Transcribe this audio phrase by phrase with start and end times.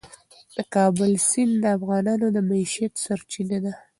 [0.55, 3.73] د کابل سیند د افغانانو د معیشت سرچینه ده.